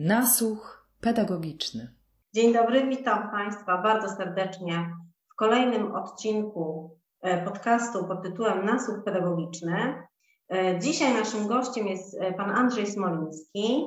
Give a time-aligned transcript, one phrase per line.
[0.00, 1.94] Nasłuch pedagogiczny.
[2.34, 4.96] Dzień dobry, witam Państwa bardzo serdecznie
[5.32, 10.02] w kolejnym odcinku e, podcastu pod tytułem Nasłuch pedagogiczny.
[10.48, 13.86] E, dzisiaj naszym gościem jest e, pan Andrzej Smoliński.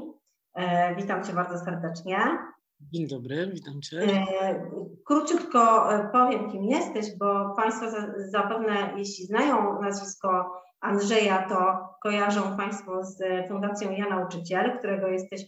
[0.98, 2.18] Witam Cię bardzo serdecznie.
[2.82, 4.26] Dzień dobry, witam Cię.
[5.06, 7.86] Króciutko powiem, kim jesteś, bo Państwo
[8.32, 15.46] zapewne, jeśli znają nazwisko Andrzeja, to kojarzą Państwo z Fundacją Ja Nauczyciel, którego jesteś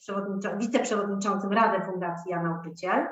[0.58, 3.08] wiceprzewodniczącym Rady Fundacji Ja Nauczyciel.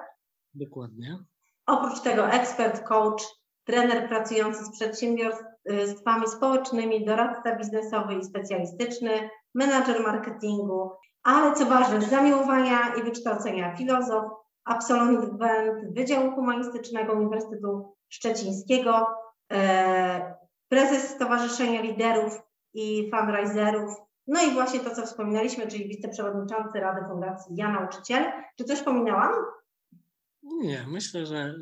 [0.54, 1.18] Dokładnie.
[1.66, 3.24] Oprócz tego ekspert, coach,
[3.64, 10.92] trener pracujący z przedsiębiorstwami społecznymi, doradca biznesowy i specjalistyczny, menadżer marketingu,
[11.24, 14.26] ale co ważne, z zamiłowania i wykształcenia filozof,
[14.66, 15.30] absolwent
[15.94, 19.08] Wydziału Humanistycznego Uniwersytetu Szczecińskiego,
[19.52, 20.41] e,
[20.72, 22.40] prezes Stowarzyszenia Liderów
[22.74, 23.96] i Fundraiserów,
[24.28, 28.24] no i właśnie to, co wspominaliśmy, czyli wiceprzewodniczący Rady Fundacji Ja Nauczyciel.
[28.58, 29.32] Czy coś pominęłam?
[30.44, 31.56] Nie, myślę, że,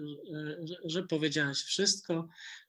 [0.64, 2.28] że, że powiedziałaś wszystko.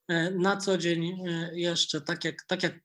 [0.09, 2.79] E, na co dzień e, jeszcze, tak jak, tak jak e,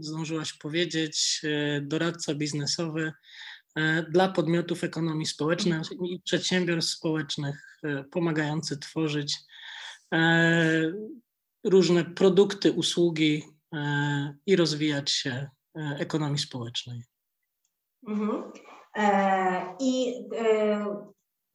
[0.00, 1.42] zdążyłaś powiedzieć,
[1.82, 3.12] doradca biznesowy
[4.10, 5.80] dla podmiotów ekonomii społecznej
[6.10, 7.80] i przedsiębiorstw społecznych,
[8.10, 9.36] pomagający tworzyć
[11.64, 13.42] różne produkty, usługi
[14.46, 15.48] i rozwijać się
[15.98, 17.02] ekonomii społecznej.
[18.08, 18.52] Mhm.
[19.80, 20.14] I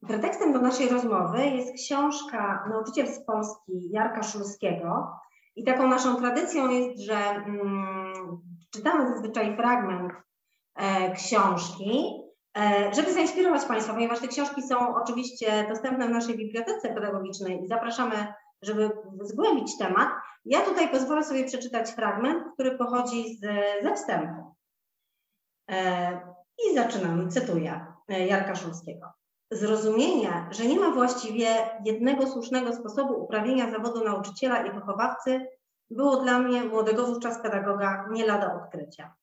[0.08, 5.12] Pretekstem do naszej rozmowy jest książka Nauczyciel z Polski Jarka Szulskiego.
[5.56, 8.14] I taką naszą tradycją jest, że mm,
[8.74, 10.14] czytamy zazwyczaj fragment
[10.76, 12.22] e, książki,
[12.58, 17.68] e, żeby zainspirować Państwa, ponieważ te książki są oczywiście dostępne w naszej bibliotece pedagogicznej i
[17.68, 18.34] zapraszamy,
[18.66, 18.90] żeby
[19.22, 20.10] zgłębić temat.
[20.46, 23.42] Ja tutaj pozwolę sobie przeczytać fragment, który pochodzi z,
[23.84, 24.56] ze wstępu.
[25.72, 26.12] E,
[26.66, 29.14] I zaczynam, cytuję e, Jarka Szulskiego
[29.52, 31.48] zrozumienie, że nie ma właściwie
[31.86, 35.48] jednego słusznego sposobu uprawienia zawodu nauczyciela i wychowawcy,
[35.90, 39.14] było dla mnie, młodego wówczas pedagoga, nie lada odkrycia.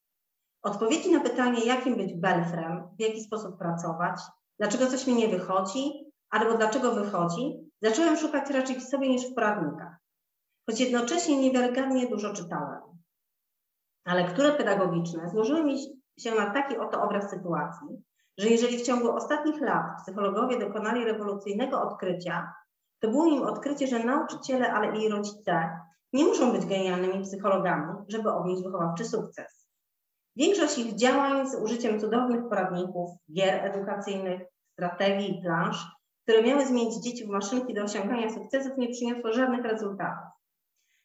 [0.63, 4.21] Odpowiedzi na pytanie, jakim być belfrem, w jaki sposób pracować,
[4.59, 9.35] dlaczego coś mi nie wychodzi, albo dlaczego wychodzi, zacząłem szukać raczej w sobie niż w
[9.35, 9.97] poradnikach,
[10.67, 12.81] choć jednocześnie niewiarygodnie dużo czytałem.
[14.05, 15.79] Ale które pedagogiczne złożyły mi
[16.19, 17.89] się na taki oto obraz sytuacji,
[18.39, 22.53] że jeżeli w ciągu ostatnich lat psychologowie dokonali rewolucyjnego odkrycia,
[23.01, 25.81] to było im odkrycie, że nauczyciele, ale i rodzice
[26.13, 29.69] nie muszą być genialnymi psychologami, żeby odnieść wychowawczy sukces.
[30.37, 35.87] Większość ich działań z użyciem cudownych poradników, gier edukacyjnych, strategii i plansz,
[36.23, 40.31] które miały zmienić dzieci w maszynki do osiągania sukcesów, nie przyniosło żadnych rezultatów.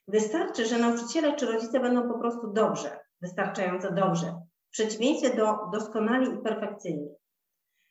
[0.08, 6.34] Wystarczy, że nauczyciele czy rodzice będą po prostu dobrze, wystarczająco dobrze, w przeciwieństwie do doskonali
[6.34, 7.10] i perfekcyjni.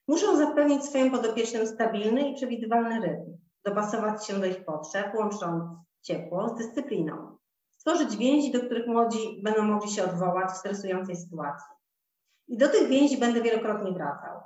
[0.08, 5.64] Muszą zapewnić swoim podopiecznym stabilny i przewidywalny rytm, dopasować się do ich potrzeb, łącząc
[6.02, 7.36] ciepło z dyscypliną,
[7.76, 11.74] stworzyć więzi, do których młodzi będą mogli się odwołać w stresującej sytuacji.
[12.48, 14.40] I do tych więzi będę wielokrotnie wracał.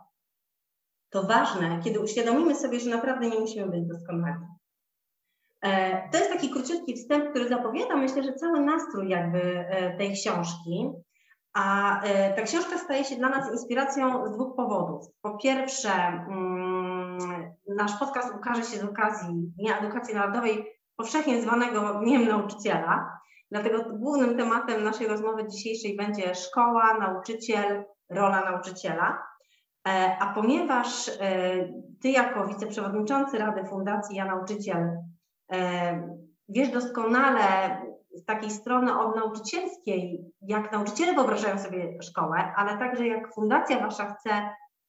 [1.11, 4.45] To ważne, kiedy uświadomimy sobie, że naprawdę nie musimy być doskonali.
[5.63, 10.13] E, to jest taki króciutki wstęp, który zapowiada, myślę, że cały nastrój jakby e, tej
[10.13, 10.91] książki.
[11.53, 15.07] A e, ta książka staje się dla nas inspiracją z dwóch powodów.
[15.23, 17.19] Po pierwsze, mm,
[17.69, 20.65] nasz podcast ukaże się z okazji Dnia Edukacji Narodowej,
[20.97, 23.21] powszechnie zwanego Dniem Nauczyciela.
[23.51, 29.30] Dlatego głównym tematem naszej rozmowy dzisiejszej będzie szkoła, nauczyciel, rola nauczyciela.
[29.89, 31.13] E, a ponieważ e,
[32.03, 34.91] Ty, jako wiceprzewodniczący Rady Fundacji Ja Nauczyciel,
[36.49, 37.43] wiesz doskonale,
[38.15, 44.15] z takiej strony od nauczycielskiej, jak nauczyciele wyobrażają sobie szkołę, ale także jak fundacja wasza
[44.15, 44.31] chce,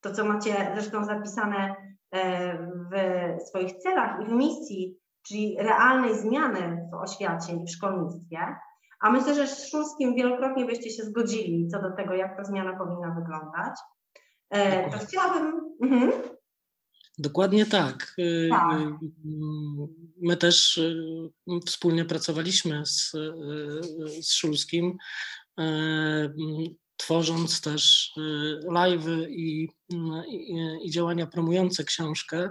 [0.01, 1.75] to co macie zresztą zapisane
[2.12, 4.97] e, w swoich celach i w misji,
[5.28, 8.56] czyli realnej zmiany w oświacie i w szkolnictwie.
[9.01, 12.77] A myślę, że z Szulskim wielokrotnie byście się zgodzili co do tego, jak ta zmiana
[12.77, 13.74] powinna wyglądać.
[14.51, 15.75] E, to chciałabym.
[15.81, 16.12] Mhm.
[17.18, 18.15] Dokładnie tak.
[18.19, 18.81] Y, tak.
[18.81, 18.86] Y,
[20.21, 21.31] my też y,
[21.65, 23.12] wspólnie pracowaliśmy z,
[24.21, 24.98] z Szulskim,
[26.98, 28.13] tworząc też
[28.71, 29.69] live i,
[30.27, 32.50] i, i działania promujące książkę,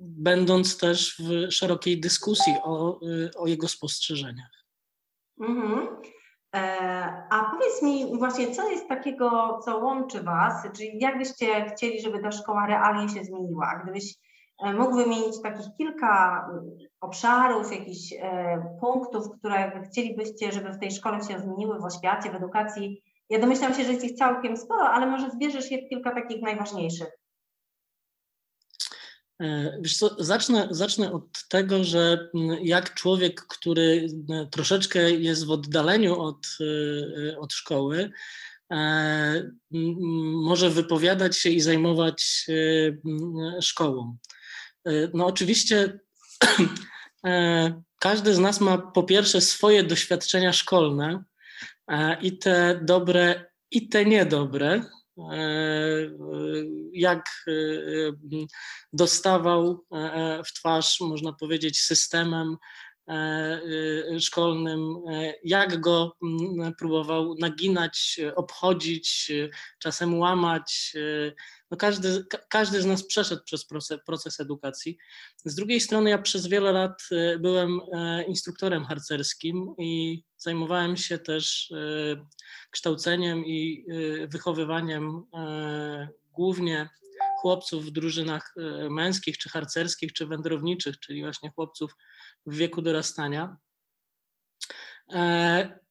[0.00, 3.00] będąc też w szerokiej dyskusji o,
[3.36, 4.64] o jego spostrzeżeniach.
[5.40, 5.88] Mhm.
[6.56, 6.60] E,
[7.30, 12.22] a powiedz mi właśnie, co jest takiego, co łączy Was, czyli jak byście chcieli, żeby
[12.22, 13.80] ta szkoła realnie się zmieniła?
[13.82, 14.14] Gdybyś
[14.64, 16.46] e, mógł wymienić takich kilka
[17.00, 22.34] obszarów, jakichś e, punktów, które chcielibyście, żeby w tej szkole się zmieniły, w oświacie, w
[22.34, 26.14] edukacji, Ja domyślam się, że jest ich całkiem sporo, ale może zbierzesz je w kilka
[26.14, 27.19] takich najważniejszych.
[29.40, 32.30] E, co, zacznę, zacznę od tego, że
[32.62, 34.08] jak człowiek, który
[34.50, 36.46] troszeczkę jest w oddaleniu od,
[37.30, 38.10] e, od szkoły,
[38.72, 39.50] e,
[40.42, 42.46] może wypowiadać się i zajmować
[43.60, 44.16] szkołą.
[45.14, 46.00] No oczywiście
[48.00, 51.24] każdy z nas ma po pierwsze swoje doświadczenia szkolne
[52.22, 54.82] i te dobre, i te niedobre.
[56.92, 57.28] Jak
[58.92, 59.86] dostawał
[60.46, 62.56] w twarz, można powiedzieć, systemem
[64.20, 64.96] szkolnym,
[65.44, 66.16] jak go
[66.78, 69.32] próbował naginać, obchodzić,
[69.78, 70.94] czasem łamać,
[71.70, 74.98] no każdy, każdy z nas przeszedł przez proces, proces edukacji.
[75.44, 81.18] Z drugiej strony ja przez wiele lat e, byłem e, instruktorem harcerskim i zajmowałem się
[81.18, 82.26] też e,
[82.70, 83.86] kształceniem i
[84.28, 85.22] wychowywaniem
[86.32, 86.88] głównie
[87.40, 88.54] chłopców w drużynach
[88.90, 91.96] męskich, czy harcerskich, czy wędrowniczych, czyli właśnie chłopców
[92.46, 93.56] w wieku dorastania.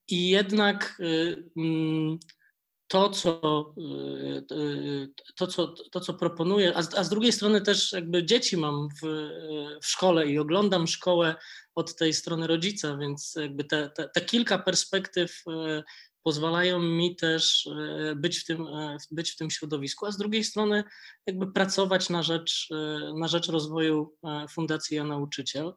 [0.08, 1.02] I jednak
[1.56, 2.20] mm,
[2.88, 3.74] to, co,
[5.36, 8.90] to, co, to, co proponuję, a z, a z drugiej strony też jakby dzieci mam
[8.90, 9.30] w,
[9.82, 11.36] w szkole i oglądam szkołę
[11.76, 15.44] od tej strony rodzica, więc jakby te, te, te kilka perspektyw
[16.24, 17.70] pozwalają mi też
[18.16, 18.68] być w, tym,
[19.12, 20.84] być w tym środowisku, a z drugiej strony
[21.26, 22.70] jakby pracować na rzecz,
[23.20, 24.16] na rzecz rozwoju
[24.50, 25.74] Fundacji Ja Nauczyciel.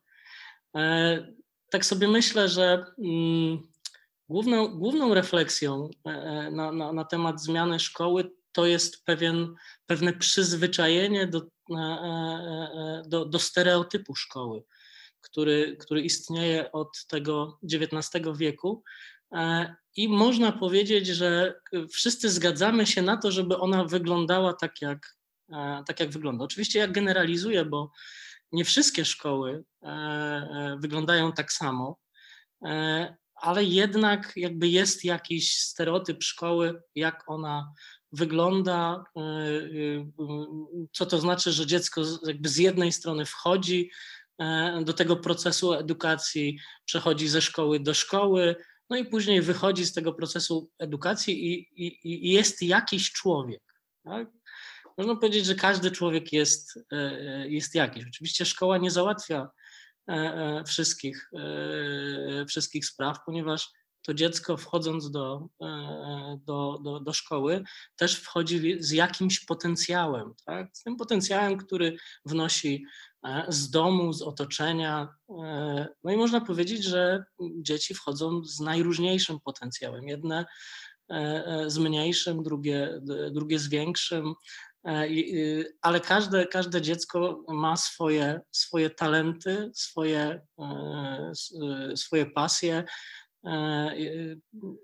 [1.70, 3.62] Tak sobie myślę, że mm,
[4.32, 9.54] Główną, główną refleksją e, e, na, na, na temat zmiany szkoły to jest pewien,
[9.86, 11.42] pewne przyzwyczajenie do,
[11.78, 14.62] e, do, do stereotypu szkoły,
[15.20, 18.82] który, który istnieje od tego XIX wieku.
[19.96, 21.55] I można powiedzieć, że
[21.93, 25.17] wszyscy zgadzamy się na to, żeby ona wyglądała tak, jak,
[25.87, 26.44] tak jak wygląda.
[26.44, 27.90] Oczywiście ja generalizuję, bo
[28.52, 29.64] nie wszystkie szkoły
[30.79, 31.99] wyglądają tak samo,
[33.34, 37.73] ale jednak jakby jest jakiś stereotyp szkoły, jak ona
[38.12, 39.05] wygląda,
[40.93, 43.90] co to znaczy, że dziecko jakby z jednej strony wchodzi
[44.38, 48.56] e, do tego procesu edukacji, przechodzi ze szkoły do szkoły,
[48.92, 53.62] no i później wychodzi z tego procesu edukacji i, i, i jest jakiś człowiek.
[54.04, 54.28] Tak?
[54.98, 58.04] Można powiedzieć, że każdy człowiek jest, e, e, jest jakiś.
[58.06, 59.48] Oczywiście szkoła nie załatwia
[60.08, 61.30] E, wszystkich,
[62.48, 63.70] wszystkich spraw, ponieważ
[64.02, 65.49] to dziecko wchodząc do,
[66.46, 67.64] do, do, do szkoły
[67.96, 70.69] też wchodzi z jakimś potencjałem, tak?
[70.72, 72.84] z tym potencjałem, który wnosi
[73.49, 75.08] z domu, z otoczenia.
[76.04, 80.08] No i można powiedzieć, że dzieci wchodzą z najróżniejszym potencjałem.
[80.08, 80.44] Jedne
[81.66, 83.00] z mniejszym, drugie,
[83.32, 84.34] drugie z większym,
[84.87, 85.08] E,
[85.82, 91.32] ale każde, każde dziecko ma swoje, swoje talenty, swoje, e,
[91.96, 92.84] swoje pasje e,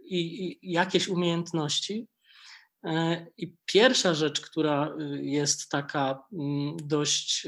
[0.05, 2.07] i, i jakieś umiejętności.
[3.37, 7.47] I pierwsza rzecz, która y, jest taka mm, dość,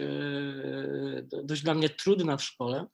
[1.44, 2.86] dość dla mnie trudna w szkole,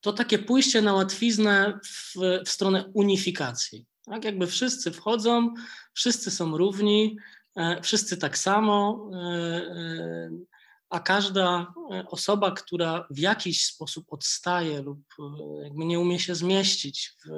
[0.00, 2.14] to takie pójście na łatwiznę w,
[2.46, 3.86] w stronę unifikacji.
[4.04, 5.54] Tak, jakby wszyscy wchodzą,
[5.94, 7.16] wszyscy są równi,
[7.56, 10.30] E, wszyscy tak samo, e, e,
[10.92, 11.74] a każda
[12.10, 14.98] osoba, która w jakiś sposób odstaje lub
[15.62, 17.28] jakby nie umie się zmieścić w,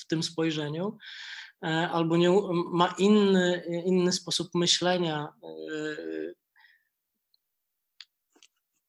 [0.00, 0.98] w tym spojrzeniu,
[1.92, 2.30] albo nie,
[2.72, 5.32] ma inny, inny sposób myślenia,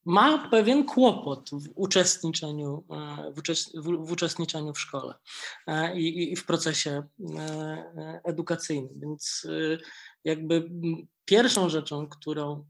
[0.05, 2.83] ma pewien kłopot w uczestniczeniu
[3.35, 3.41] w,
[4.07, 5.13] w uczestniczeniu w szkole
[5.95, 7.03] i, i w procesie
[8.23, 8.99] edukacyjnym.
[8.99, 9.47] Więc
[10.23, 10.69] jakby
[11.25, 12.65] pierwszą rzeczą, którą,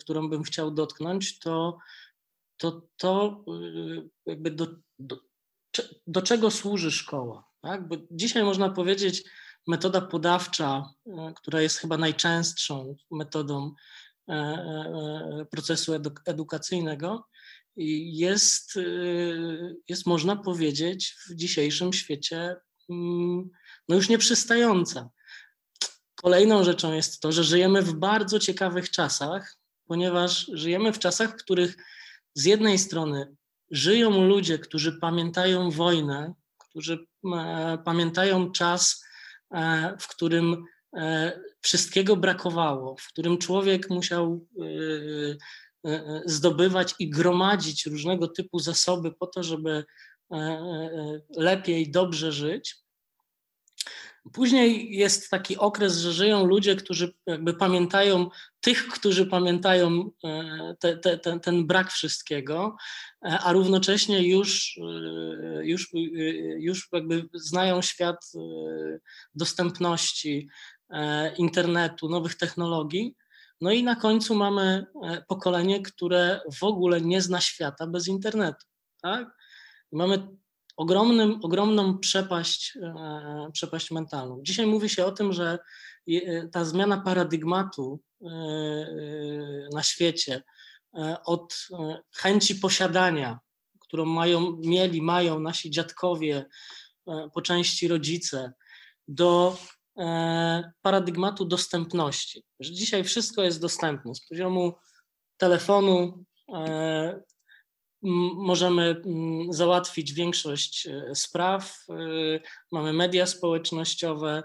[0.00, 1.78] którą bym chciał dotknąć, to
[2.58, 3.44] to, to
[4.26, 4.66] jakby do,
[4.98, 5.16] do,
[6.06, 7.48] do czego służy szkoła.
[7.60, 7.88] Tak?
[7.88, 9.24] Bo dzisiaj można powiedzieć,
[9.66, 13.74] metoda podawcza, e, która jest chyba najczęstszą metodą e, e,
[15.50, 15.92] procesu
[16.26, 17.26] edukacyjnego,
[17.76, 18.78] jest,
[19.88, 22.56] jest można powiedzieć w dzisiejszym świecie
[22.90, 23.50] mm,
[23.88, 25.10] no już nieprzystająca.
[26.14, 29.56] Kolejną rzeczą jest to, że żyjemy w bardzo ciekawych czasach,
[29.86, 31.76] ponieważ żyjemy w czasach, w których
[32.34, 33.36] z jednej strony
[33.70, 39.04] żyją ludzie, którzy pamiętają wojnę, którzy e, pamiętają czas,
[39.54, 40.64] e, w którym
[40.96, 44.46] e, wszystkiego brakowało, w którym człowiek musiał
[46.24, 49.84] zdobywać i gromadzić różnego typu zasoby po to, żeby
[51.36, 52.76] lepiej, dobrze żyć.
[54.32, 60.96] Później jest taki okres, że żyją ludzie, którzy jakby pamiętają tych, którzy pamiętają e, te,
[60.96, 62.76] te, te, ten brak wszystkiego,
[63.24, 65.90] e, a równocześnie już, e, już,
[66.58, 68.32] już jakby znają świat
[69.34, 70.48] dostępności
[71.36, 73.16] internetu, nowych technologii.
[73.60, 74.86] No i na końcu mamy
[75.28, 78.66] pokolenie, które w ogóle nie zna świata bez internetu.
[79.02, 79.36] Tak?
[79.92, 80.28] Mamy
[80.78, 84.40] ogromnym, ogromną przepaść, e, przepaść mentalną.
[84.42, 85.58] Dzisiaj mówi się o tym, że
[86.08, 88.28] e, ta zmiana paradygmatu e,
[89.72, 90.42] na świecie
[91.24, 91.68] od
[92.16, 93.38] chęci posiadania,
[93.80, 96.46] którą mają, mieli, mają nasi dziadkowie,
[97.34, 98.52] po części rodzice,
[99.08, 99.56] do
[100.82, 102.42] paradygmatu dostępności.
[102.60, 104.74] Że dzisiaj wszystko jest dostępne z poziomu
[105.36, 106.24] telefonu,
[108.36, 109.02] możemy
[109.50, 111.84] załatwić większość e, spraw.
[111.88, 111.94] E,
[112.72, 114.42] mamy media społecznościowe,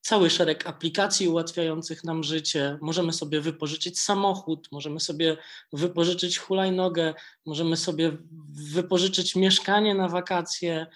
[0.00, 2.78] cały szereg aplikacji ułatwiających nam życie.
[2.80, 5.36] Możemy sobie wypożyczyć samochód, możemy sobie
[5.72, 7.14] wypożyczyć hulajnogę,
[7.46, 8.16] możemy sobie
[8.72, 10.86] wypożyczyć mieszkanie na wakacje e,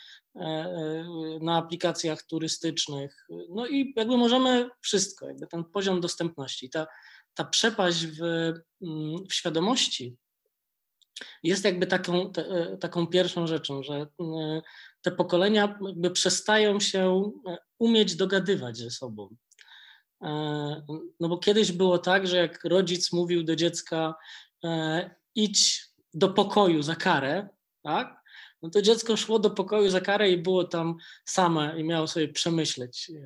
[1.40, 3.26] na aplikacjach turystycznych.
[3.50, 6.70] No i jakby możemy wszystko, jakby ten poziom dostępności.
[6.70, 6.86] Ta,
[7.34, 8.52] ta przepaść w,
[9.30, 10.16] w świadomości
[11.42, 14.06] jest jakby taką, te, e, taką pierwszą rzeczą, że e,
[15.02, 19.36] te pokolenia jakby przestają się e, umieć dogadywać ze sobą.
[21.20, 24.14] No bo kiedyś było tak, że jak rodzic mówił do dziecka
[25.34, 27.48] idź do pokoju za karę,
[27.82, 28.17] tak?
[28.62, 32.28] No to dziecko szło do pokoju za karę i było tam same i miało sobie
[32.28, 33.22] przemyśleć e,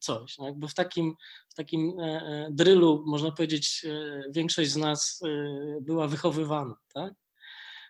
[0.00, 0.38] coś.
[0.38, 1.14] No jakby w takim,
[1.48, 3.86] w takim e, e, drylu, można powiedzieć,
[4.30, 5.20] większość z nas
[5.80, 7.14] była wychowywana, tak?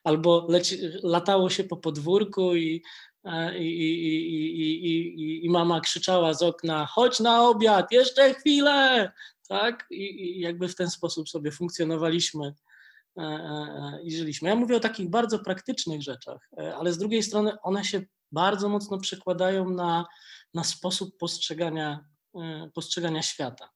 [0.04, 2.83] Albo leci, latało się po podwórku i,
[3.59, 9.12] i, i, i, i, mama krzyczała z okna, chodź na obiad, jeszcze chwilę,
[9.49, 9.87] tak?
[9.90, 12.54] I, jakby w ten sposób sobie funkcjonowaliśmy
[14.02, 14.49] i żyliśmy.
[14.49, 18.02] Ja mówię o takich bardzo praktycznych rzeczach, e, ale z drugiej strony one się
[18.33, 20.07] bardzo mocno przekładają na,
[20.54, 22.04] na sposób postrzegania,
[22.75, 23.71] postrzegania świata.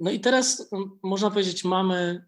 [0.00, 0.70] No i teraz
[1.02, 2.26] można powiedzieć, mamy,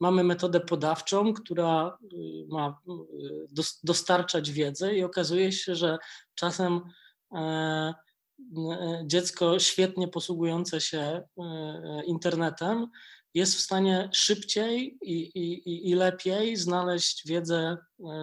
[0.00, 1.98] mamy metodę podawczą, która
[2.48, 2.80] ma
[3.82, 5.98] dostarczać wiedzę i okazuje się, że
[6.34, 6.80] czasem
[9.04, 11.22] dziecko świetnie posługujące się
[12.06, 12.86] internetem
[13.34, 18.16] jest w stanie szybciej i, i, i lepiej znaleźć wiedzę, e,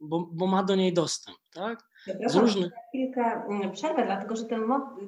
[0.00, 1.38] bo, bo ma do niej dostęp.
[1.54, 1.88] Tak?
[2.26, 2.72] Z różnych...
[2.88, 4.62] Chwilkę mm, przerwę, dlatego że ten,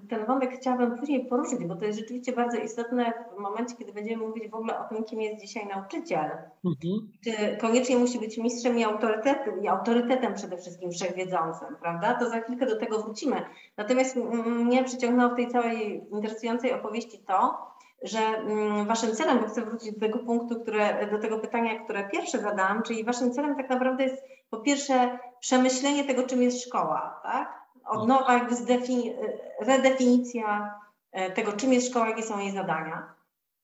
[0.09, 4.27] ten wątek chciałabym później poruszyć, bo to jest rzeczywiście bardzo istotne w momencie, kiedy będziemy
[4.27, 6.31] mówić w ogóle o tym, kim jest dzisiaj nauczyciel.
[6.65, 7.13] Mhm.
[7.25, 12.15] Czy koniecznie musi być mistrzem i autorytetem, i autorytetem przede wszystkim wszechwiedzącym, prawda?
[12.15, 13.37] To za chwilkę do tego wrócimy.
[13.77, 17.71] Natomiast mnie przyciągnęło w tej całej interesującej opowieści to,
[18.03, 22.09] że mm, waszym celem, bo chcę wrócić do tego punktu, które, do tego pytania, które
[22.09, 27.21] pierwsze zadałam, czyli waszym celem tak naprawdę jest po pierwsze przemyślenie tego, czym jest szkoła,
[27.23, 27.61] tak?
[27.87, 29.15] Od nowa jakby zdefini-
[29.61, 30.75] redefinicja
[31.13, 33.15] e, tego, czym jest szkoła, jakie są jej zadania.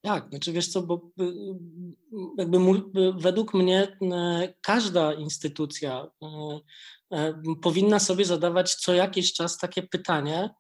[0.03, 1.29] Tak, znaczy wiesz co, bo y, y,
[2.39, 2.59] jakby
[3.19, 3.99] według mnie
[4.63, 6.07] każda instytucja
[7.63, 10.51] powinna sobie zadawać co jakiś czas takie pytanie,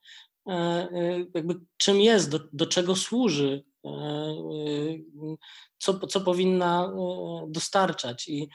[1.34, 3.90] jakby czym jest, do, do czego służy, e,
[5.78, 6.92] co, co powinna
[7.48, 8.28] dostarczać.
[8.28, 8.48] I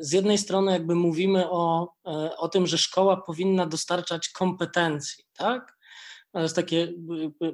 [0.00, 1.94] z jednej strony jakby mówimy o,
[2.38, 5.76] o tym, że szkoła powinna dostarczać kompetencji, tak?
[6.32, 6.92] To jest takie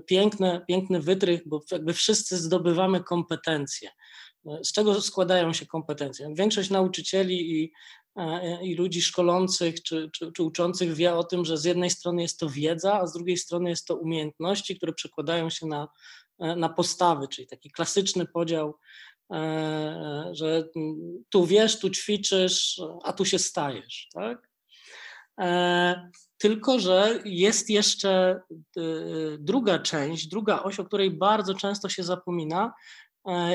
[0.06, 3.90] piękne, piękny wytrych, bo jakby wszyscy zdobywamy kompetencje.
[4.44, 6.34] Z czego składają się kompetencje?
[6.34, 7.72] Większość nauczycieli i
[8.62, 12.38] i ludzi szkolących czy, czy, czy, uczących wie o tym, że z jednej strony jest
[12.38, 15.88] to wiedza, a z drugiej strony jest to umiejętności, które przekładają się na,
[16.38, 18.78] e, na postawy, czyli taki klasyczny podział,
[19.32, 20.68] e, że
[21.28, 24.08] tu wiesz, tu ćwiczysz, a tu się stajesz.
[24.12, 24.48] Tak?
[25.40, 28.40] E, tylko, że jest jeszcze
[29.38, 32.72] druga część, druga oś, o której bardzo często się zapomina,
[33.11, 33.11] E,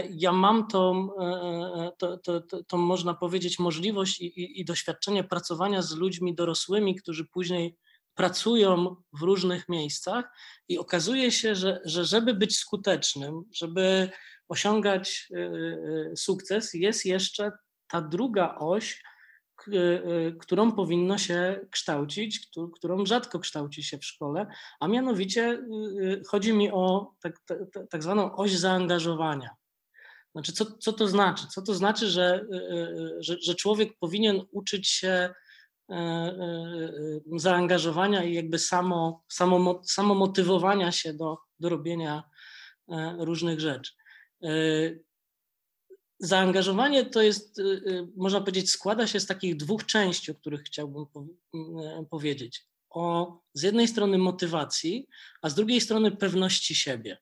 [0.10, 4.66] ja mam tą, e, e, to, to, to, to można powiedzieć, możliwość i, i, i,
[4.66, 7.78] doświadczenie pracowania z ludźmi dorosłymi, którzy później
[8.16, 10.26] pracują w różnych miejscach
[10.68, 14.10] i okazuje się, że, że żeby być skutecznym, żeby
[14.50, 15.30] osiągać
[16.16, 17.52] sukces, jest jeszcze
[17.88, 19.04] ta druga oś,
[20.40, 24.48] którą powinno się kształcić, którą rzadko kształci się w szkole,
[24.80, 25.64] a mianowicie
[26.28, 27.58] chodzi mi o tak, tak,
[27.90, 29.57] tak zwaną oś zaangażowania.
[30.38, 31.48] Znaczy, co, co to znaczy?
[31.48, 32.46] Co to znaczy, że,
[33.20, 35.34] że, że człowiek powinien uczyć się
[37.36, 42.24] zaangażowania i jakby samo, samo, samo motywowania się do, do robienia
[43.18, 43.94] różnych rzeczy.
[46.20, 47.62] Zaangażowanie to jest,
[48.16, 51.06] można powiedzieć, składa się z takich dwóch części, o których chciałbym
[52.10, 52.66] powiedzieć.
[52.90, 55.08] O z jednej strony motywacji,
[55.42, 57.18] a z drugiej strony pewności siebie.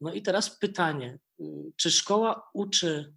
[0.00, 1.18] No i teraz pytanie,
[1.76, 3.14] czy szkoła uczy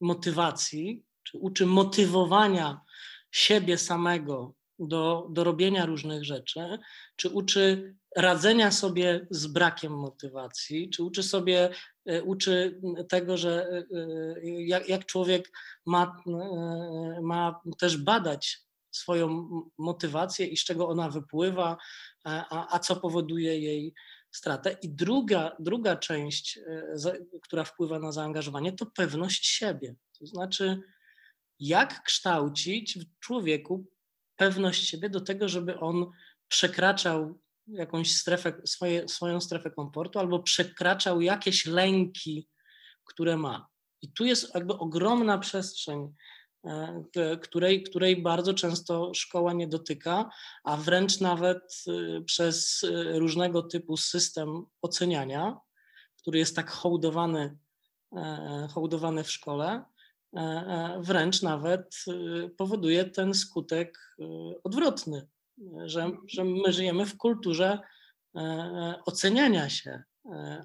[0.00, 2.80] motywacji, czy uczy motywowania
[3.30, 6.78] siebie samego do, do robienia różnych rzeczy,
[7.16, 11.70] czy uczy radzenia sobie z brakiem motywacji, czy uczy sobie,
[12.06, 15.50] e, uczy tego, że e, e, jak, jak człowiek
[15.86, 16.22] ma,
[17.22, 18.58] ma też badać
[18.90, 21.76] swoją motywację i z czego ona wypływa,
[22.24, 23.94] a, a co powoduje jej
[24.30, 24.76] stratę.
[24.82, 26.58] I druga, druga część,
[27.42, 29.94] która wpływa na zaangażowanie, to pewność siebie.
[30.18, 30.80] To znaczy,
[31.60, 33.86] jak kształcić w człowieku
[34.36, 36.10] pewność siebie do tego, żeby on
[36.48, 42.48] przekraczał jakąś strefę, swoje, swoją strefę komfortu albo przekraczał jakieś lęki,
[43.04, 43.68] które ma.
[44.02, 46.14] I tu jest jakby ogromna przestrzeń, e,
[47.42, 50.30] której, której bardzo często szkoła nie dotyka,
[50.64, 55.58] a wręcz nawet e, przez e, różnego typu system oceniania,
[56.16, 57.58] który jest tak hołdowany,
[58.74, 59.84] hołdowany w szkole,
[60.36, 62.04] E, e, wręcz nawet
[62.56, 64.16] powoduje ten skutek
[64.64, 65.26] odwrotny,
[65.84, 67.78] że, że my żyjemy w kulturze
[68.36, 70.02] e, oceniania się,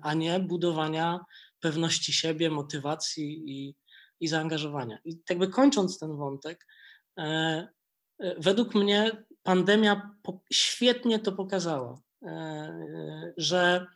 [0.02, 1.20] a nie budowania
[1.60, 3.76] pewności siebie, motywacji i,
[4.24, 4.98] i zaangażowania.
[5.06, 6.68] I jakby kończąc ten wątek,
[8.38, 9.12] według mnie
[9.44, 10.12] pandemia
[10.52, 12.02] świetnie to pokazała,
[13.38, 13.88] że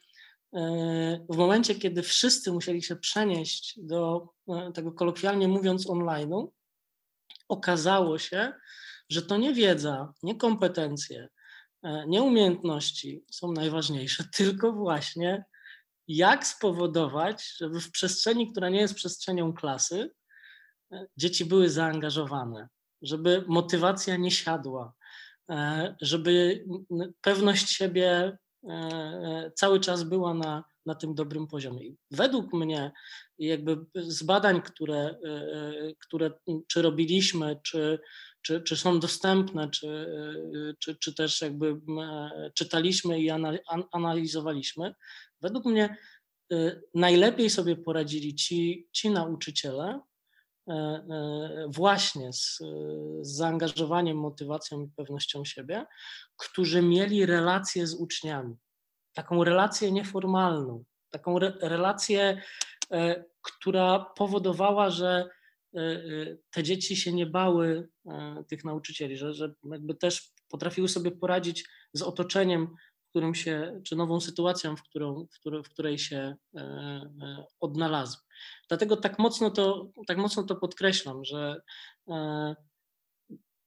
[1.29, 6.47] w momencie, kiedy wszyscy musieli się przenieść do e, tego kolokwialnie mówiąc online'u,
[7.49, 8.53] okazało się,
[9.09, 11.29] że to nie wiedza, nie kompetencje,
[11.83, 15.45] e, nie umiejętności są najważniejsze, tylko właśnie
[16.07, 20.09] jak spowodować, żeby w przestrzeni, która nie jest przestrzenią klasy, e,
[21.17, 22.67] dzieci były zaangażowane,
[23.01, 24.93] żeby motywacja nie siadła,
[26.01, 26.65] żeby
[27.21, 31.85] pewność siebie E, e, cały czas była na, na tym dobrym poziomie.
[31.85, 32.91] I według mnie,
[33.39, 36.31] jakby z badań, które, e, które
[36.67, 37.99] czy robiliśmy, czy,
[38.41, 40.07] czy, czy są dostępne, czy,
[40.79, 41.81] czy, czy też jakby
[42.53, 43.29] czytaliśmy i
[43.91, 44.93] analizowaliśmy,
[45.41, 45.97] według mnie
[46.93, 50.01] najlepiej sobie poradzili ci, ci nauczyciele,
[51.67, 52.59] właśnie z,
[53.21, 55.85] z zaangażowaniem, motywacją i pewnością siebie,
[56.37, 58.55] którzy mieli relację z uczniami.
[59.13, 62.41] Taką relację nieformalną, taką re relację,
[62.91, 65.29] e, która powodowała, że
[65.75, 66.01] e, e,
[66.51, 67.89] te dzieci się nie bały
[68.47, 72.67] tych nauczycieli, że, że jakby też potrafiły sobie poradzić z otoczeniem,
[73.05, 76.35] w którym się, czy nową sytuacją, w, którą, w, w której się
[77.59, 78.21] odnalazły.
[78.67, 81.61] Dlatego tak mocno to, tak mocno to podkreślam, że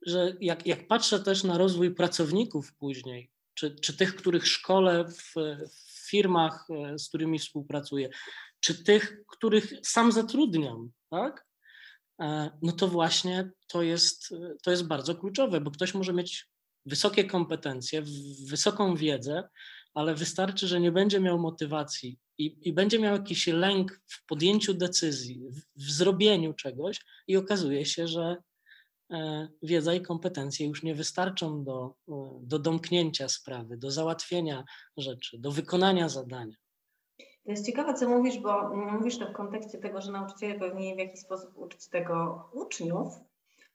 [0.07, 5.35] że jak, jak patrzę też na rozwój pracowników później, czy, czy tych, których szkole w,
[5.71, 8.11] w firmach, e, z którymi współpracuję,
[8.61, 11.47] czy tych, których sam zatrudniam, tak?
[12.21, 16.49] E, no to właśnie to jest, to jest bardzo kluczowe, bo ktoś może mieć
[16.87, 18.03] wysokie kompetencje,
[18.49, 19.49] wysoką wiedzę,
[19.95, 24.75] ale wystarczy, że nie będzie miał motywacji i, i będzie miał jakiś lęk w podjęciu
[24.75, 28.37] decyzji, w, w zrobieniu czegoś, i okazuje się, że
[29.11, 34.65] E, wiedza i kompetencje już nie wystarczą do, e, do domknięcia sprawy, do załatwienia
[34.97, 36.57] rzeczy, do wykonania zadania.
[37.19, 40.99] To jest ciekawe, co mówisz, bo mówisz to w kontekście tego, że nauczyciele powinni w
[40.99, 43.09] jakiś sposób uczyć tego uczniów,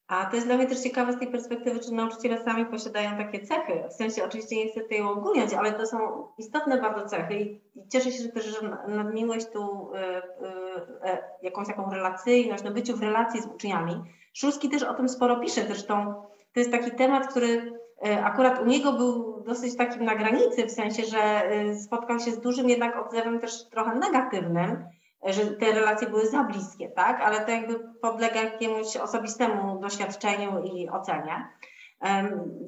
[0.08, 3.40] a to jest dla mnie też ciekawe z tej perspektywy, czy nauczyciele sami posiadają takie
[3.40, 3.84] cechy.
[3.90, 8.12] W sensie oczywiście nie chcę tutaj ogólniać, ale to są istotne bardzo cechy i, cieszę
[8.12, 13.02] się że też, że nadmieniłeś tu y, y, y, jakąś taką relacyjność, no byciu w
[13.02, 14.02] relacji z uczniami
[14.36, 16.14] Szulski też o tym sporo pisze, zresztą
[16.54, 20.72] to jest taki temat, który e, akurat u niego był dosyć takim na granicy, w
[20.72, 24.86] sensie, że e, spotkał się z dużym jednak odzewem też trochę negatywnym,
[25.26, 27.22] że te relacje były za bliskie, tak?
[27.22, 31.50] Ale to jakby podlega jakiemuś osobistemu doświadczeniu i ocenie.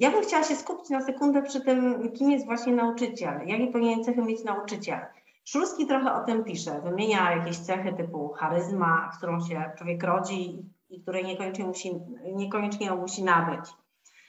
[0.00, 4.04] Ja bym chciała się skupić na sekundę przy tym, kim jest właśnie nauczyciel, jakie powinien
[4.04, 4.98] cechy mieć nauczyciel.
[5.44, 11.02] Szulski trochę o tym pisze, wymienia jakieś cechy typu charyzma, którą się człowiek rodzi i
[11.02, 11.92] której niekoniecznie musi,
[12.34, 13.70] niekoniecznie musi nabyć.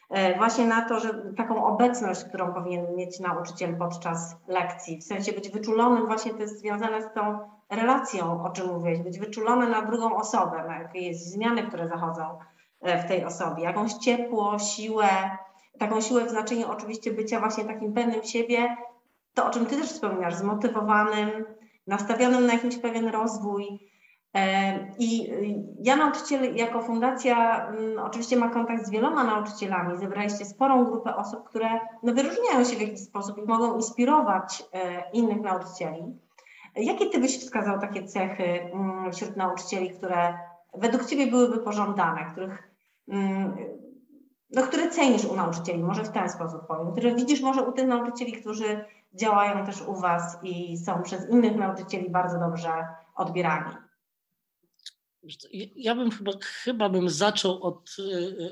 [0.10, 5.34] E, właśnie na to, że taką obecność, którą powinien mieć nauczyciel podczas lekcji, w sensie
[5.34, 9.82] być wyczulonym, właśnie to jest związane z tą relacją, o czym mówiłeś, być wyczulony na
[9.82, 12.40] drugą osobę, na jakieś zmiany, które zachodzą
[12.82, 15.08] w tej osobie, jakąś ciepło, siłę,
[15.80, 18.76] taką siłę w znaczeniu oczywiście bycia właśnie takim pewnym siebie,
[19.34, 21.46] to o czym Ty też wspominasz, zmotywowanym,
[21.88, 23.90] nastawionym na jakiś pewien rozwój.
[25.00, 25.34] I
[25.80, 29.98] ja nauczyciel jako fundacja mm, oczywiście ma kontakt z wieloma nauczycielami.
[29.98, 31.70] Zebraliście sporą grupę osób, które
[32.04, 36.04] no, wyróżniają się w jakiś sposób i mogą inspirować e, innych nauczycieli.
[36.76, 40.34] Jakie Ty byś wskazał takie cechy mm, wśród nauczycieli, które
[40.74, 42.72] według Ciebie byłyby pożądane, których,
[43.08, 43.56] mm,
[44.52, 47.88] no, które cenisz u nauczycieli, może w ten sposób powiem, które widzisz może u tych
[47.88, 53.89] nauczycieli, którzy działają też u Was i są przez innych nauczycieli bardzo dobrze odbierani?
[55.76, 57.98] Ja bym chyba, chyba bym zaczął od,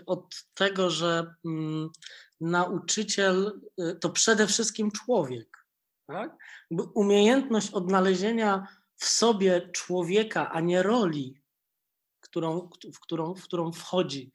[0.06, 1.90] od tego, że mm,
[2.42, 5.66] nauczyciel y, to przede wszystkim człowiek.
[6.08, 6.38] Tak?
[6.94, 11.42] Umiejętność odnalezienia w sobie człowieka, a nie roli,
[12.20, 14.32] którą, w, którą, w którą wchodzi.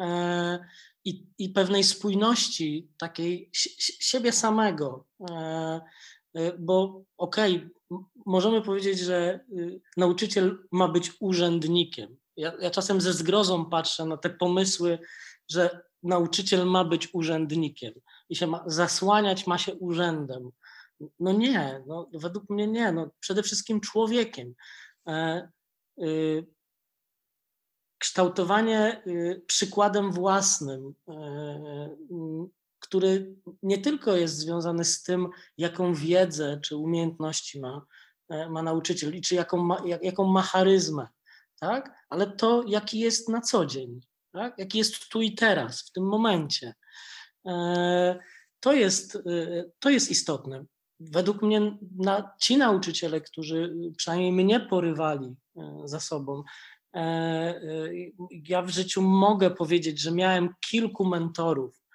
[0.00, 0.58] E,
[1.04, 3.50] i, i pewnej spójności takiej
[4.00, 5.04] siebie samego.
[6.36, 7.70] E, e, bo okej, okay,
[8.26, 12.16] możemy powiedzieć, że y, nauczyciel ma być urzędnikiem.
[12.36, 14.98] Ja, ja czasem ze zgrozą patrzę na te pomysły,
[15.50, 17.94] że nauczyciel ma być urzędnikiem
[18.28, 20.50] i się ma, zasłaniać ma się urzędem.
[21.20, 22.92] No nie, no, według mnie nie.
[22.92, 24.54] No, przede wszystkim człowiekiem.
[25.08, 25.48] E,
[26.02, 26.46] y,
[27.98, 36.60] kształtowanie y, przykładem własnym, y, y, który nie tylko jest związany z tym, jaką wiedzę
[36.62, 37.86] czy umiejętności ma,
[38.28, 41.08] e, ma nauczyciel i czy jaką ma, jaką ma charyzmę,
[41.60, 42.06] tak?
[42.10, 44.00] ale to, jaki jest na co dzień,
[44.32, 44.54] tak?
[44.58, 46.74] jaki jest tu i teraz, w tym momencie.
[47.46, 48.18] E,
[48.60, 49.18] to jest,
[49.78, 50.64] to jest istotne.
[51.00, 56.42] Według mnie na, ci nauczyciele, którzy przynajmniej mnie porywali e, za sobą,
[56.94, 57.60] E, e,
[58.30, 61.87] ja w życiu mogę powiedzieć, że miałem kilku mentorów, e,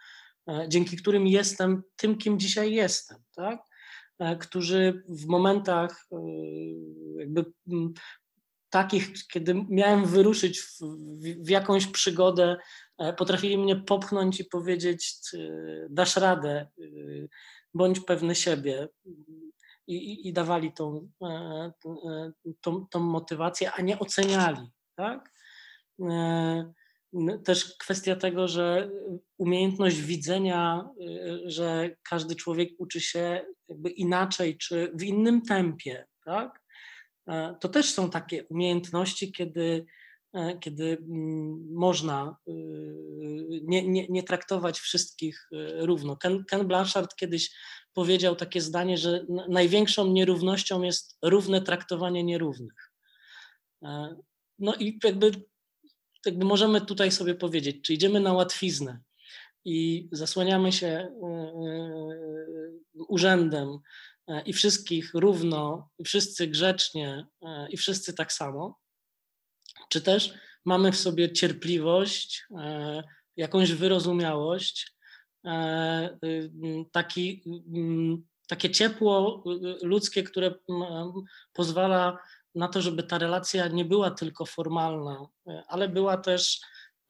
[0.68, 3.60] dzięki którym jestem tym, kim dzisiaj jestem, tak?
[4.40, 6.08] którzy w momentach
[7.18, 7.46] jakby
[8.70, 10.80] takich, kiedy miałem wyruszyć w,
[11.46, 12.58] w, jakąś przygodę,
[13.18, 15.22] potrafili mnie popchnąć i powiedzieć:
[15.90, 16.68] Dasz radę,
[17.74, 18.88] bądź pewny siebie.
[19.88, 21.10] I, i, i dawali tą,
[22.62, 25.32] tą, tą motywację, a nie oceniali tak?
[27.14, 28.90] E, też kwestia tego, że
[29.38, 36.62] umiejętność widzenia, e, że każdy człowiek uczy się jakby inaczej czy w innym tempie, tak?
[37.28, 39.86] E, to też są takie umiejętności, kiedy,
[40.60, 42.38] kiedy mm, można
[43.64, 45.48] nie, nie, nie traktować wszystkich
[45.80, 46.18] równo.
[46.18, 47.56] Ken, Ken Blanchard kiedyś
[47.94, 52.92] powiedział takie zdanie, że największą nierównością jest równe traktowanie nierównych.
[54.60, 55.32] No i jakby,
[56.26, 59.00] jakby możemy tutaj sobie powiedzieć, czy idziemy na łatwiznę
[59.66, 63.80] i zasłaniamy się e, e, urzędem
[64.28, 67.28] e, i wszystkich równo, i wszyscy grzecznie
[67.70, 68.80] i wszyscy tak samo,
[69.90, 70.34] czy też
[70.66, 72.46] mamy w sobie cierpliwość,
[73.38, 74.96] jakąś wyrozumiałość,
[76.92, 77.44] taki,
[78.48, 79.44] takie ciepło
[79.82, 80.56] ludzkie, które
[81.54, 82.18] pozwala
[82.56, 86.62] na to, żeby ta relacja nie była tylko formalna, e, ale była też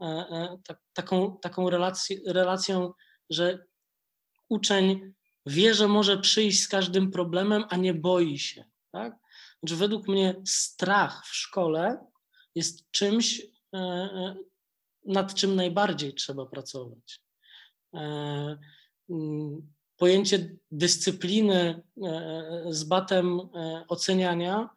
[0.01, 1.69] e, e, tak, taką, taką
[2.25, 2.93] relacją,
[3.29, 3.65] że
[4.49, 5.13] uczeń
[5.45, 8.63] wie, że może przyjść z każdym problemem, a nie boi się.
[8.91, 9.17] Tak?
[9.59, 12.05] Znaczy, według mnie strach w szkole
[12.55, 13.41] jest czymś,
[15.05, 17.21] nad czym najbardziej trzeba pracować.
[19.97, 21.81] Pojęcie dyscypliny
[22.69, 23.39] z batem
[23.87, 24.69] oceniania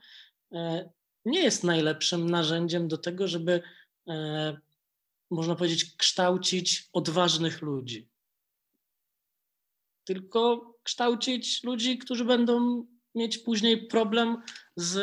[1.24, 3.62] nie jest najlepszym narzędziem do tego, żeby,
[4.09, 4.56] e,
[5.30, 8.09] można powiedzieć, kształcić odważnych ludzi.
[10.04, 14.42] Tylko kształcić ludzi, którzy będą mieć później problem
[14.76, 14.96] z,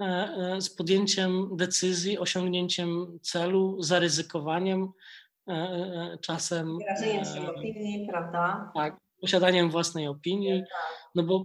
[0.00, 4.92] e, z podjęciem decyzji, osiągnięciem celu, zaryzykowaniem
[6.20, 6.78] czasem.
[6.78, 8.72] Wyrażeniem swojej opinii, prawda?
[8.74, 10.62] Tak, posiadaniem własnej opinii,
[11.14, 11.44] no bo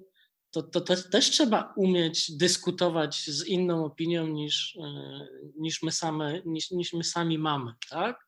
[0.51, 6.71] to, to, też trzeba umieć dyskutować z inną opinią niż, e, niż, my, same, niż,
[6.71, 8.27] niż my sami mamy, tak?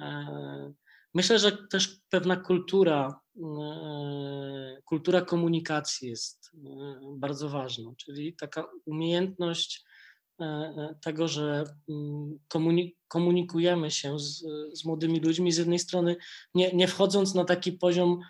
[0.00, 0.72] E,
[1.14, 6.50] myślę, że też pewna kultura, e, kultura komunikacji jest
[7.16, 9.84] bardzo ważna, czyli taka umiejętność
[11.04, 12.38] tego, że mm,
[13.08, 16.16] komunikujemy się z, z młodymi ludźmi, z jednej strony
[16.54, 18.20] nie, nie wchodząc na taki poziom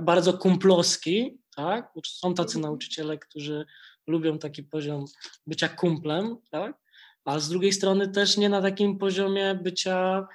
[0.00, 1.92] bardzo kumplowski, tak?
[2.06, 3.66] Są tacy nauczyciele, którzy
[4.06, 5.04] lubią taki poziom
[5.46, 6.76] bycia kumplem, tak?
[7.24, 10.28] a z drugiej strony też nie na takim poziomie bycia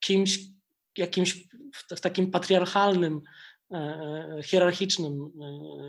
[0.00, 0.38] kimś,
[0.96, 1.48] jakimś
[1.96, 3.20] w takim patriarchalnym,
[4.44, 5.32] hierarchicznym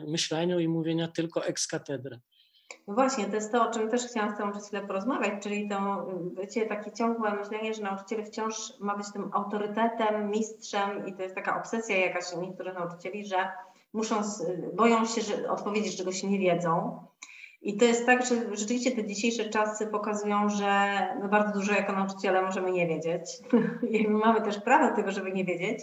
[0.08, 2.20] myśleniu i mówienia tylko ex cathedra.
[2.88, 5.70] No właśnie, to jest to, o czym też chciałam z Tobą przez chwilę porozmawiać, czyli
[5.70, 11.24] to, wiecie, takie ciągłe myślenie, że nauczyciel wciąż ma być tym autorytetem, mistrzem i to
[11.24, 13.52] jest taka obsesja jakaś niektórych nauczycieli, że
[13.94, 14.16] muszą,
[14.74, 17.00] boją się że odpowiedzieć, czego się nie wiedzą.
[17.62, 21.94] I to jest tak, że rzeczywiście te dzisiejsze czasy pokazują, że no bardzo dużo jako
[21.94, 23.40] nauczyciele możemy nie wiedzieć.
[23.92, 25.80] I mamy też prawo tego, żeby nie wiedzieć.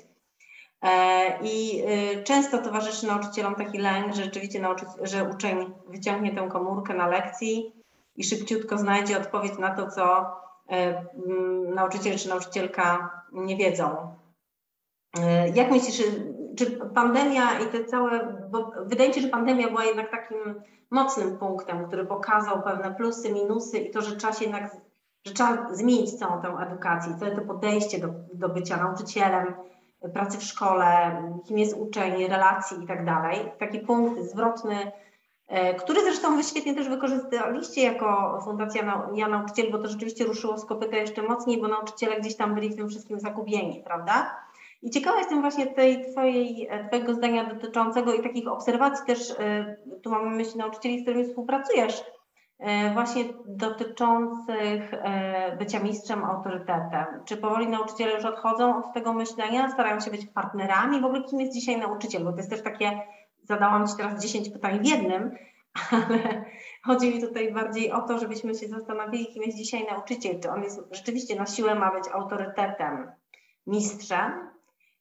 [0.83, 1.83] E, I
[2.19, 7.07] y, często towarzyszy nauczycielom taki lęk, że rzeczywiście nauczy, że uczeń wyciągnie tę komórkę na
[7.07, 7.73] lekcji
[8.17, 10.37] i szybciutko znajdzie odpowiedź na to, co
[10.71, 11.05] e,
[11.75, 14.15] nauczyciel czy nauczycielka nie wiedzą.
[15.19, 16.03] E, jak myślisz,
[16.57, 20.39] czy pandemia i te całe, bo wydaje się, że pandemia była jednak takim
[20.91, 24.77] mocnym punktem, który pokazał pewne plusy, minusy i to, że trzeba się jednak,
[25.27, 29.55] że trzeba zmienić całą tę edukację, całe to podejście do, do bycia nauczycielem,
[30.15, 33.53] pracy w szkole, kim jest uczeń, relacji i tak dalej.
[33.59, 34.93] Taki punkt zwrotny,
[35.49, 40.59] e, który zresztą wy świetnie też wykorzystaliście jako Fundacja Ja Nauczyciel, bo to rzeczywiście ruszyło
[40.59, 44.37] z kopyka jeszcze mocniej, bo nauczyciele gdzieś tam byli w tym wszystkim zagubieni, prawda?
[44.83, 49.77] I ciekawa jestem właśnie tej twojej, e, Twojego zdania dotyczącego i takich obserwacji też, e,
[50.03, 52.05] tu mamy myśli nauczycieli, z którymi współpracujesz,
[52.93, 57.07] właśnie dotyczących e, bycia mistrzem, autorytetem.
[57.25, 61.01] Czy powoli nauczyciele już odchodzą od tego myślenia, starają się być partnerami?
[61.01, 62.25] W ogóle kim jest dzisiaj nauczyciel?
[62.25, 63.03] Bo to jest też takie,
[63.43, 65.37] zadałam Ci teraz 10 pytań w jednym,
[65.91, 66.45] ale
[66.85, 70.41] chodzi mi tutaj bardziej o to, żebyśmy się zastanowili, kim jest dzisiaj nauczyciel.
[70.41, 73.11] Czy on jest rzeczywiście na siłę ma być autorytetem,
[73.67, 74.51] mistrzem,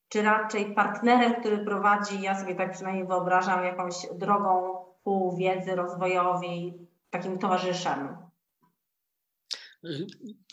[0.09, 6.85] czy raczej partnerem, który prowadzi, ja sobie tak przynajmniej wyobrażam, jakąś drogą ku wiedzy rozwojowi,
[7.17, 8.17] takim towarzyszem?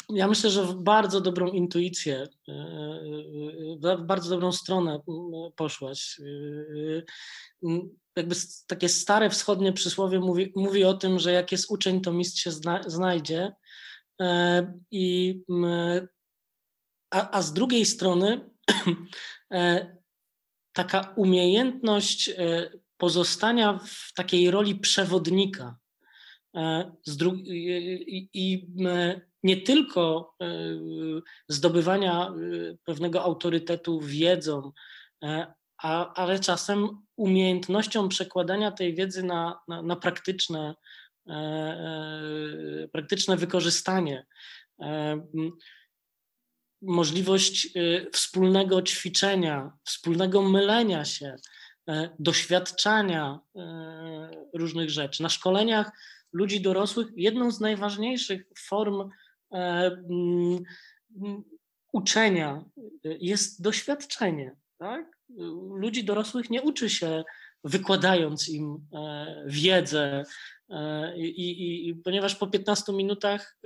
[0.09, 5.01] Ja myślę, że w bardzo dobrą intuicję, e, e, w bardzo dobrą stronę
[5.57, 6.21] poszłaś.
[6.21, 7.03] E,
[8.17, 8.35] jakby
[8.67, 12.51] takie stare wschodnie przysłowie mówi, mówi o tym, że jak jest uczeń, to mistrz się
[12.51, 13.53] zna, znajdzie.
[14.91, 15.41] I,
[17.11, 18.51] a, a z drugiej strony
[20.73, 22.31] taka umiejętność
[22.97, 25.77] pozostania w takiej roli przewodnika,
[26.55, 26.93] E,
[28.35, 30.47] i e, nie tylko e,
[31.49, 32.35] zdobywania
[32.85, 34.73] pewnego autorytetu wiedzą,
[36.15, 40.75] ale czasem umiejętnością przekładania tej wiedzy na, na, na praktyczne,
[42.93, 44.27] praktyczne wykorzystanie.
[46.83, 47.69] Możliwość
[48.13, 51.37] wspólnego ćwiczenia, wspólnego mylenia się,
[52.19, 53.41] doświadczania
[54.55, 55.23] różnych rzeczy.
[55.23, 55.91] Na szkoleniach
[56.33, 60.63] ludzi dorosłych, jedną z najważniejszych form e, mm,
[61.93, 62.65] uczenia
[63.05, 64.57] jest doświadczenie.
[64.79, 65.19] Tak?
[65.75, 67.25] Ludzi dorosłych nie uczy się
[67.65, 70.25] wykładając im e, wiedzę.
[70.71, 73.59] E, I, i, i ponieważ po 15 minutach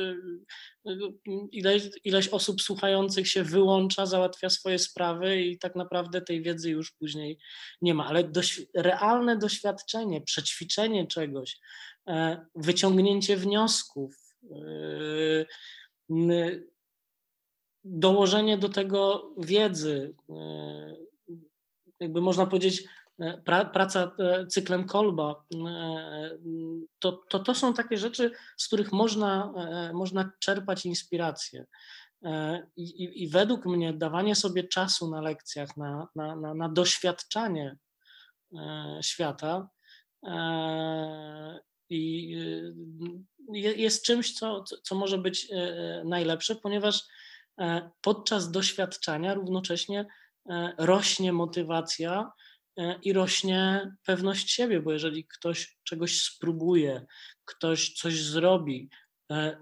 [1.53, 6.93] ileś, ileś osób słuchających się wyłącza, załatwia swoje sprawy i tak naprawdę tej wiedzy już
[6.93, 7.39] później
[7.83, 8.07] nie ma.
[8.07, 11.59] Ale doś, realne doświadczenie, przećwiczenie czegoś,
[12.55, 14.37] wyciągnięcie wniosków,
[16.11, 16.57] e,
[17.85, 20.97] dołożenie do tego wiedzy, e,
[22.01, 22.85] jakby można powiedzieć,
[23.73, 24.13] praca
[24.49, 25.45] cyklem Kolba,
[26.99, 29.53] to, to, to są takie rzeczy, z których można,
[29.95, 31.67] można czerpać inspirację.
[32.77, 37.77] I, i, I, według mnie dawanie sobie czasu na lekcjach, na, na, na, na doświadczanie
[39.03, 39.69] świata
[41.91, 42.75] i y,
[43.55, 47.03] jest czymś, co, co może być e, e, najlepsze, ponieważ
[47.61, 50.07] e, podczas doświadczania równocześnie
[50.79, 52.33] rośnie motywacja
[53.03, 57.07] i rośnie pewność siebie, bo jeżeli ktoś czegoś spróbuje,
[57.45, 58.91] ktoś coś zrobi,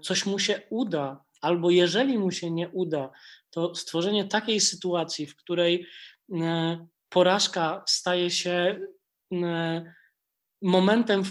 [0.03, 3.11] coś mu się uda, albo jeżeli mu się nie uda,
[3.49, 5.87] to stworzenie takiej sytuacji, w której
[7.09, 8.79] porażka staje się
[10.65, 11.23] momentem,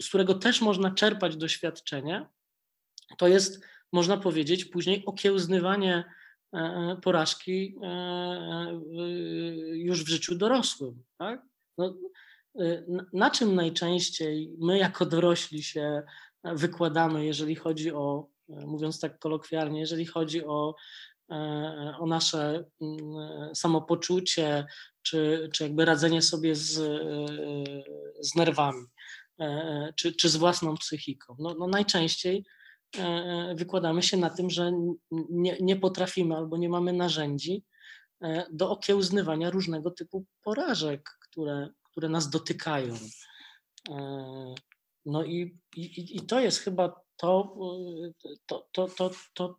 [0.00, 2.26] z którego też można czerpać doświadczenie,
[3.18, 6.04] to jest, można powiedzieć, później okiełznywanie
[6.54, 8.80] e, e, porażki e,
[9.72, 11.02] już w życiu dorosłym.
[11.18, 11.42] Tak?
[11.78, 11.94] No,
[13.12, 16.02] na czym najczęściej my jako dorośli się
[16.44, 20.74] wykładamy, jeżeli chodzi o, mówiąc tak kolokwialnie, jeżeli chodzi o,
[21.98, 24.66] o nasze mm, samopoczucie,
[25.02, 26.72] czy, czy jakby radzenie sobie z,
[28.20, 28.86] z nerwami.
[29.96, 31.36] czy, czy z własną psychiką?
[31.38, 32.44] No, no najczęściej
[33.54, 34.72] wykładamy się na tym, że
[35.30, 37.64] nie, nie potrafimy albo nie mamy narzędzi
[38.52, 42.94] do okiełznywania różnego typu porażek, które, które nas dotykają.
[45.06, 47.56] No i, i, i to jest chyba to,
[48.46, 49.56] to, to, to, to,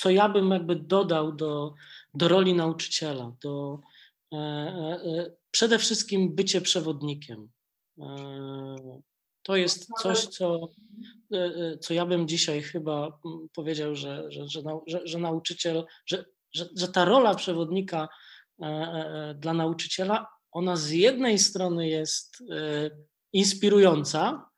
[0.00, 1.74] co ja bym jakby dodał do,
[2.14, 3.80] do roli nauczyciela, do
[4.32, 7.48] e, e, przede wszystkim bycie przewodnikiem.
[7.98, 9.00] E,
[9.42, 10.68] to jest coś, co,
[11.80, 13.18] co ja bym dzisiaj chyba
[13.54, 18.08] powiedział, że, że, że, że, że nauczyciel, że, że, że ta rola przewodnika
[19.34, 22.36] dla nauczyciela, ona z jednej strony jest
[23.32, 24.50] inspirująca,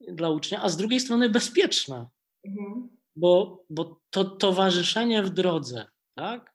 [0.00, 2.10] dla ucznia, a z drugiej strony bezpieczna.
[2.44, 2.97] Mhm.
[3.18, 6.54] Bo, bo to towarzyszenie w drodze, tak?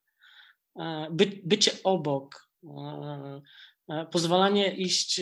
[0.80, 3.42] E, By, bycie obok, e,
[3.90, 5.22] e, pozwalanie iść,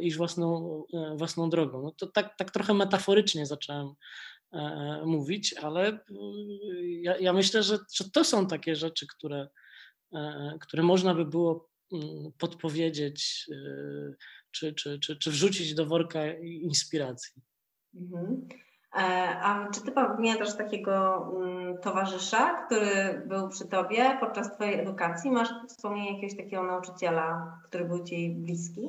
[0.00, 0.82] iść własną,
[1.16, 1.82] własną drogą.
[1.82, 3.94] No to tak, tak trochę metaforycznie zacząłem
[5.04, 5.98] mówić, ale
[6.82, 9.48] ja, ja myślę, że, że to są takie rzeczy, które,
[10.60, 13.46] które można by było mm, podpowiedzieć
[14.50, 17.42] czy, czy, czy, czy wrzucić do worka inspiracji.
[17.94, 18.48] Mhm.
[18.94, 18.98] E,
[19.42, 25.30] a czy ty pamiętasz takiego mm, towarzysza, który był przy tobie podczas twojej edukacji?
[25.30, 28.88] Masz wspomnienie jakiegoś takiego nauczyciela, który był ci bliski?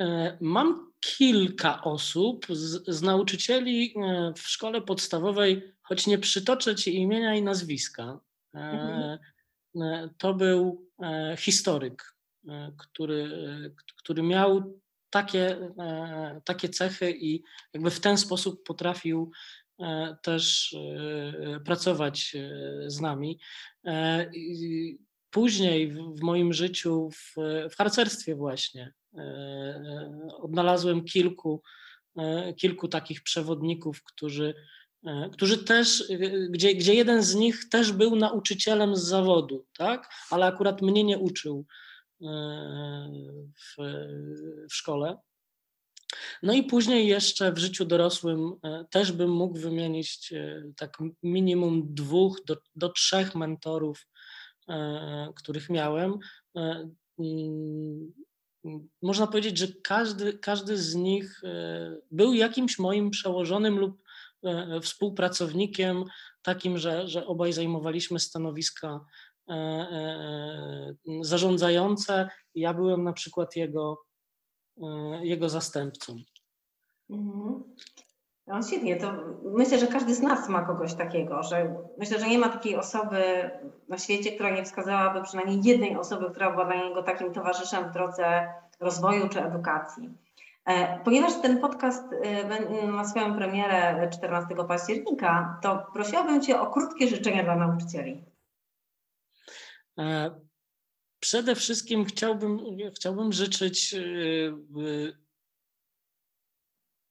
[0.00, 6.96] E, mam kilka osób z, z, nauczycieli e, w szkole podstawowej, choć nie przytoczę ci
[6.96, 8.20] imienia i nazwiska.
[8.54, 9.18] Mhm.
[10.18, 10.86] To był
[11.36, 12.14] historyk,
[12.78, 13.30] który,
[13.96, 14.80] który miał
[15.14, 17.42] takie, e, takie cechy i
[17.74, 19.30] jakby w ten sposób potrafił
[19.80, 22.36] e, też e, pracować
[22.86, 23.40] z nami.
[25.30, 27.34] Później w moim życiu, w,
[27.70, 28.92] w harcerstwie właśnie,
[30.42, 31.62] odnalazłem kilku,
[32.56, 34.54] kilku takich przewodników, którzy,
[35.32, 36.04] którzy też,
[36.50, 40.10] gdzie, gdzie jeden z nich też był nauczycielem z zawodu, tak?
[40.30, 41.66] ale akurat mnie nie uczył
[42.20, 43.76] w,
[44.70, 45.16] w szkole.
[46.42, 51.94] No i później jeszcze w życiu dorosłym e, też bym mógł wymienić e, tak minimum
[51.94, 54.06] dwóch do, do trzech mentorów,
[54.68, 56.18] e, których miałem.
[57.18, 58.12] Mm,
[59.02, 61.40] można powiedzieć, że każdy, każdy z nich
[62.10, 64.02] był jakimś moim przełożonym lub
[64.82, 66.04] współpracownikiem,
[66.42, 69.33] takim, że, że obaj zajmowaliśmy stanowiska E, e,
[71.22, 72.28] zarządzające.
[72.54, 74.02] Ja byłem na przykład jego,
[74.82, 74.86] e,
[75.22, 76.16] jego zastępcą.
[77.10, 77.62] Mhm.
[78.46, 79.12] No świetnie, to
[79.44, 83.50] myślę, że każdy z nas ma kogoś takiego, że myślę, że nie ma takiej osoby
[83.88, 87.92] na świecie, która nie wskazałaby przynajmniej jednej osoby, która była dla niego takim towarzyszem w
[87.92, 88.48] drodze
[88.80, 90.10] rozwoju czy edukacji.
[91.04, 92.04] Ponieważ ten podcast
[92.88, 98.33] ma swoją premierę 14 października, to prosiłabym Cię o krótkie życzenia dla nauczycieli.
[99.98, 100.40] E,
[101.20, 102.60] przede wszystkim chciałbym,
[102.96, 103.98] chciałbym życzyć e,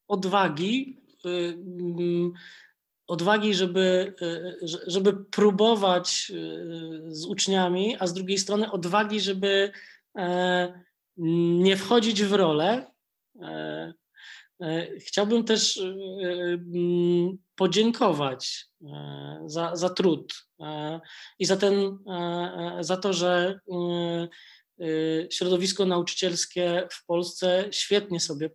[0.08, 1.30] odwagi, e,
[3.08, 4.16] odwagi, żeby,
[4.88, 6.32] żeby próbować
[7.08, 9.72] z uczniami, a z drugiej strony odwagi, żeby
[11.18, 12.92] nie wchodzić w rolę.
[15.00, 15.82] Chciałbym też
[17.56, 18.66] podziękować
[19.46, 20.34] za, za trud
[21.40, 21.98] i za, ten,
[22.80, 23.60] za to, że
[25.30, 28.50] środowisko nauczycielskie w Polsce świetnie sobie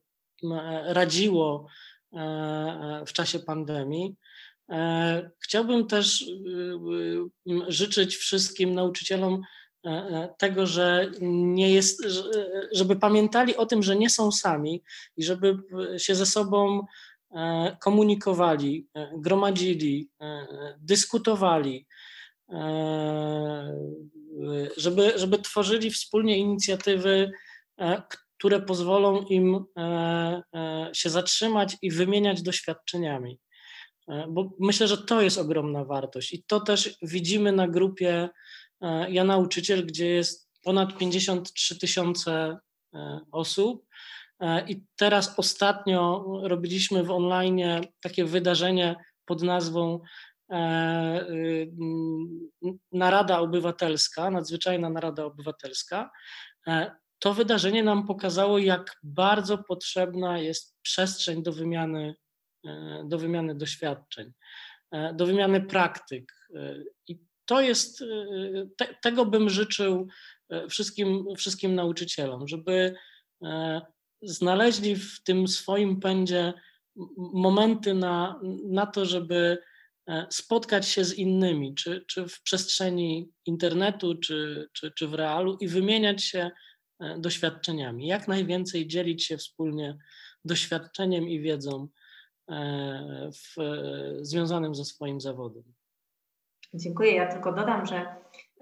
[0.85, 1.67] radziło
[3.07, 4.17] w czasie pandemii.
[5.41, 6.25] Chciałbym też
[7.69, 9.43] życzyć wszystkim nauczycielom
[10.39, 12.03] tego, że nie jest,
[12.73, 14.83] żeby pamiętali o tym, że nie są sami
[15.17, 15.57] i żeby
[15.97, 16.87] się ze sobą
[17.81, 18.87] komunikowali,
[19.19, 20.11] gromadzili,
[20.79, 21.87] dyskutowali,
[24.77, 27.31] żeby, żeby tworzyli wspólnie inicjatywy,
[27.81, 28.03] e,
[28.39, 33.39] które pozwolą im e, e, się zatrzymać i wymieniać doświadczeniami.
[34.29, 38.29] Bo myślę, że to jest ogromna wartość i to też widzimy na grupie
[39.09, 42.59] Ja Nauczyciel, gdzie jest ponad 53 tysiące
[43.33, 43.87] osób.
[44.67, 47.61] I teraz ostatnio robiliśmy w online
[48.01, 50.01] takie wydarzenie pod nazwą
[50.51, 51.71] E, y,
[52.93, 56.11] narada Obywatelska, nadzwyczajna Narada Obywatelska,
[56.67, 62.15] e, to wydarzenie nam pokazało, jak bardzo potrzebna jest przestrzeń do wymiany,
[62.67, 64.33] e, do wymiany doświadczeń,
[65.15, 66.33] do wymiany praktyk.
[67.09, 67.19] I
[67.49, 68.05] to jest,
[68.77, 70.09] te, tego bym życzył
[70.69, 72.95] wszystkim, wszystkim nauczycielom, żeby
[74.23, 76.53] znaleźli w tym swoim pędzie
[77.19, 79.59] momenty na, na to, żeby
[80.07, 85.57] e, spotkać się z innymi, czy, czy w przestrzeni internetu, czy, czy, czy w realu
[85.61, 86.51] i wymieniać się
[87.01, 88.07] e, doświadczeniami.
[88.07, 89.99] Jak najwięcej dzielić się wspólnie
[90.45, 91.89] doświadczeniem i wiedzą
[93.33, 93.57] w,
[94.21, 95.78] związanym ze swoim zawodem.
[96.75, 97.15] Dziękuję.
[97.15, 98.07] Ja tylko dodam, że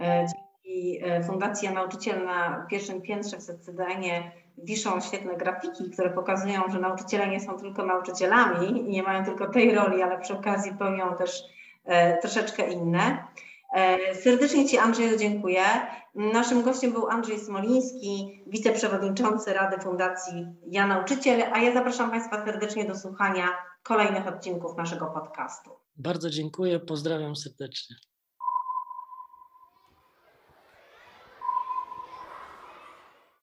[0.01, 7.29] dzięki Fundacji Nauczyciel na pierwszym piętrze w Secydanie wiszą świetne grafiki, które pokazują, że nauczyciele
[7.29, 11.43] nie są tylko nauczycielami i nie mają tylko tej roli, ale przy okazji pełnią też
[11.85, 13.25] e, troszeczkę inne.
[13.73, 15.63] E, serdecznie Ci Andrzeju dziękuję.
[16.15, 22.85] Naszym gościem był Andrzej Smoliński, wiceprzewodniczący Rady Fundacji Ja Nauczyciel, a ja zapraszam Państwa serdecznie
[22.85, 23.49] do słuchania
[23.87, 25.71] kolejnych odcinków naszego podcastu.
[25.97, 27.97] Bardzo dziękuję, pozdrawiam serdecznie.